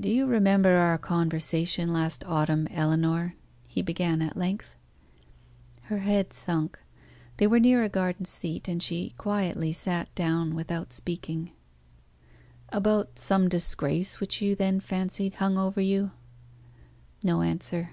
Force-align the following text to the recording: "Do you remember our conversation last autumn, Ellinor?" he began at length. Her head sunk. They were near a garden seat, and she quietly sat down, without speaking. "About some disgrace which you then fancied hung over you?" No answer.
"Do 0.00 0.08
you 0.08 0.24
remember 0.24 0.78
our 0.78 0.96
conversation 0.96 1.92
last 1.92 2.24
autumn, 2.26 2.66
Ellinor?" 2.68 3.34
he 3.66 3.82
began 3.82 4.22
at 4.22 4.38
length. 4.38 4.74
Her 5.82 5.98
head 5.98 6.32
sunk. 6.32 6.78
They 7.36 7.46
were 7.46 7.60
near 7.60 7.82
a 7.82 7.90
garden 7.90 8.24
seat, 8.24 8.68
and 8.68 8.82
she 8.82 9.10
quietly 9.18 9.74
sat 9.74 10.08
down, 10.14 10.54
without 10.54 10.94
speaking. 10.94 11.50
"About 12.70 13.18
some 13.18 13.50
disgrace 13.50 14.18
which 14.18 14.40
you 14.40 14.54
then 14.54 14.80
fancied 14.80 15.34
hung 15.34 15.58
over 15.58 15.82
you?" 15.82 16.12
No 17.22 17.42
answer. 17.42 17.90